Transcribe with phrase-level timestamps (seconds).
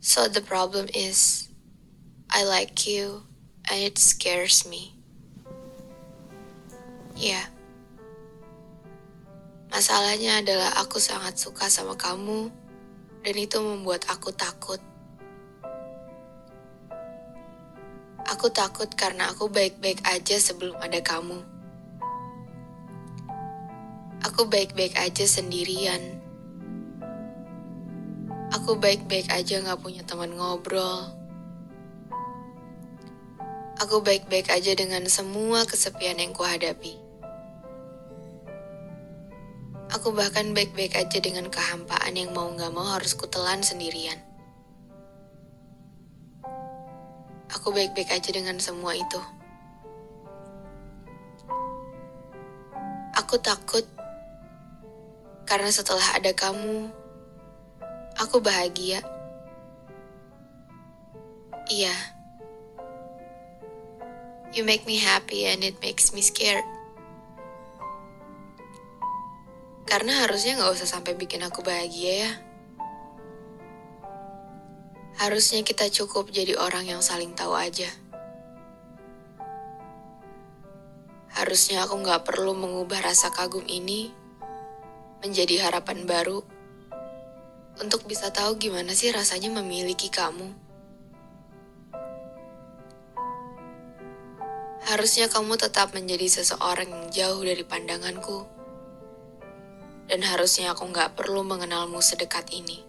[0.00, 1.52] So the problem is,
[2.32, 3.28] I like you
[3.68, 4.96] and it scares me.
[7.20, 7.52] Ya,
[9.68, 12.48] masalahnya adalah aku sangat suka sama kamu
[13.20, 14.80] dan itu membuat aku takut.
[18.24, 21.44] Aku takut karena aku baik-baik aja sebelum ada kamu.
[24.24, 26.19] Aku baik-baik aja sendirian.
[28.50, 31.06] Aku baik-baik aja gak punya teman ngobrol.
[33.78, 36.98] Aku baik-baik aja dengan semua kesepian yang kuhadapi.
[39.94, 44.18] Aku bahkan baik-baik aja dengan kehampaan yang mau gak mau harus kutelan sendirian.
[47.54, 49.22] Aku baik-baik aja dengan semua itu.
[53.14, 53.86] Aku takut
[55.46, 56.90] karena setelah ada kamu,
[58.20, 59.00] aku bahagia.
[61.72, 61.96] Iya.
[64.52, 66.66] You make me happy and it makes me scared.
[69.88, 72.32] Karena harusnya nggak usah sampai bikin aku bahagia ya.
[75.16, 77.88] Harusnya kita cukup jadi orang yang saling tahu aja.
[81.30, 84.12] Harusnya aku nggak perlu mengubah rasa kagum ini
[85.24, 86.59] menjadi harapan baru
[87.80, 90.52] untuk bisa tahu gimana sih rasanya memiliki kamu.
[94.84, 98.44] Harusnya kamu tetap menjadi seseorang yang jauh dari pandanganku.
[100.10, 102.84] Dan harusnya aku nggak perlu mengenalmu sedekat ini.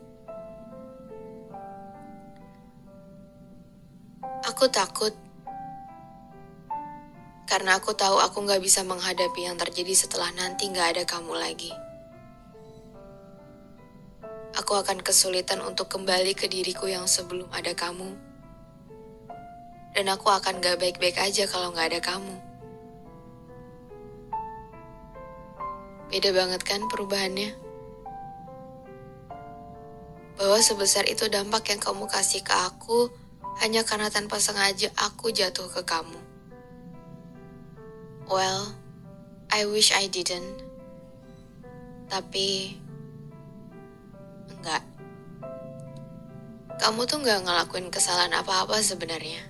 [4.42, 5.14] Aku takut
[7.46, 11.91] karena aku tahu aku nggak bisa menghadapi yang terjadi setelah nanti nggak ada kamu lagi.
[14.62, 18.14] Aku akan kesulitan untuk kembali ke diriku yang sebelum ada kamu.
[19.98, 22.38] Dan aku akan gak baik-baik aja kalau gak ada kamu.
[26.14, 27.58] Beda banget kan perubahannya?
[30.38, 33.10] Bahwa sebesar itu dampak yang kamu kasih ke aku
[33.66, 36.22] hanya karena tanpa sengaja aku jatuh ke kamu.
[38.30, 38.78] Well,
[39.50, 40.62] I wish I didn't.
[42.14, 42.78] Tapi
[44.62, 44.86] enggak.
[46.78, 49.42] Kamu tuh nggak ngelakuin kesalahan apa-apa sebenarnya.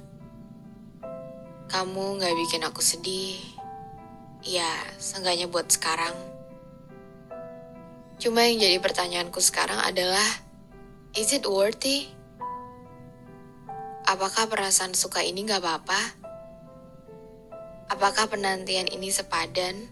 [1.68, 3.40] Kamu nggak bikin aku sedih.
[4.44, 6.16] Ya, seenggaknya buat sekarang.
[8.20, 10.28] Cuma yang jadi pertanyaanku sekarang adalah,
[11.16, 12.08] is it worthy?
[14.08, 16.02] Apakah perasaan suka ini nggak apa-apa?
[17.92, 19.88] Apakah penantian ini sepadan?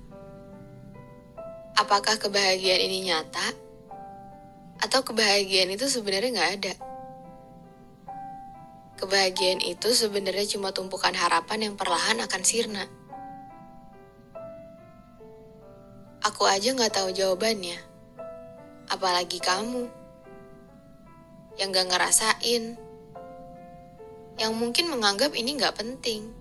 [1.79, 3.68] Apakah kebahagiaan ini nyata?
[4.79, 6.73] Atau kebahagiaan itu sebenarnya nggak ada?
[8.99, 12.83] Kebahagiaan itu sebenarnya cuma tumpukan harapan yang perlahan akan sirna.
[16.19, 17.79] Aku aja nggak tahu jawabannya.
[18.91, 19.87] Apalagi kamu
[21.59, 22.79] yang gak ngerasain,
[24.39, 26.31] yang mungkin menganggap ini nggak penting.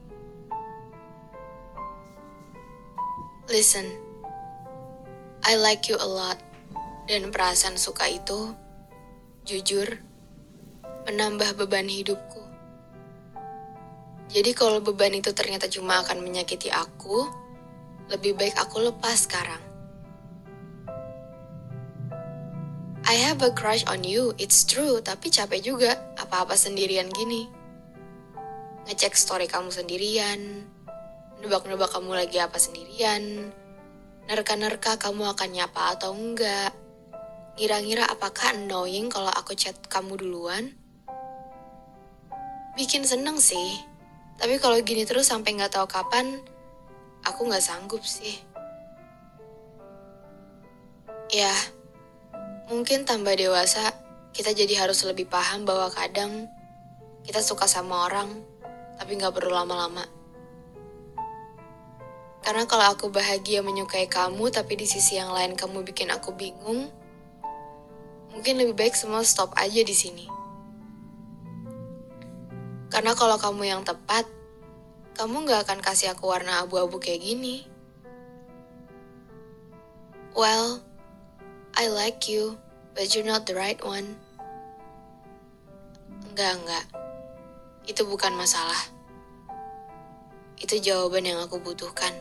[3.51, 3.91] Listen,
[5.43, 6.39] I like you a lot,
[7.09, 8.53] dan perasaan suka itu,
[9.49, 9.97] jujur,
[11.09, 12.45] menambah beban hidupku.
[14.29, 17.25] Jadi kalau beban itu ternyata cuma akan menyakiti aku,
[18.13, 19.65] lebih baik aku lepas sekarang.
[23.09, 27.49] I have a crush on you, it's true, tapi capek juga apa-apa sendirian gini.
[28.85, 30.69] Ngecek story kamu sendirian,
[31.41, 33.49] nebak-nebak kamu lagi apa sendirian,
[34.29, 36.77] nerka-nerka kamu akan nyapa atau enggak,
[37.59, 40.79] ngira-ngira apakah annoying kalau aku chat kamu duluan?
[42.79, 43.83] Bikin seneng sih,
[44.39, 46.39] tapi kalau gini terus sampai nggak tahu kapan,
[47.27, 48.39] aku nggak sanggup sih.
[51.35, 51.51] Ya,
[52.71, 53.91] mungkin tambah dewasa,
[54.31, 56.47] kita jadi harus lebih paham bahwa kadang
[57.27, 58.39] kita suka sama orang,
[59.03, 60.07] tapi nggak perlu lama-lama.
[62.47, 66.95] Karena kalau aku bahagia menyukai kamu, tapi di sisi yang lain kamu bikin aku bingung,
[68.39, 70.31] mungkin lebih baik semua stop aja di sini.
[72.87, 74.31] Karena kalau kamu yang tepat,
[75.19, 77.67] kamu gak akan kasih aku warna abu-abu kayak gini.
[80.39, 80.79] Well,
[81.75, 82.55] I like you,
[82.95, 84.15] but you're not the right one.
[86.31, 86.87] Enggak, enggak.
[87.91, 88.79] Itu bukan masalah.
[90.63, 92.15] Itu jawaban yang aku butuhkan.